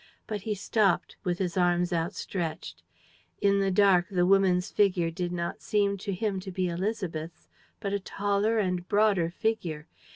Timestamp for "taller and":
7.99-8.87